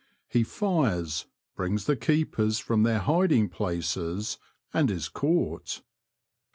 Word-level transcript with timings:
He 0.27 0.41
fires, 0.43 1.27
brings 1.55 1.85
the 1.85 1.95
keepers 1.95 2.57
from 2.57 2.81
their 2.81 2.97
hiding 2.97 3.49
places, 3.49 4.39
and 4.73 4.89
is 4.89 5.07
caught. 5.07 5.83